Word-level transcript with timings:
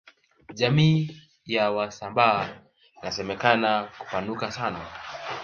jamii 0.53 1.21
ya 1.45 1.71
wasambaa 1.71 2.49
inasemekana 3.01 3.89
kupanuka 3.97 4.51
sana 4.51 4.79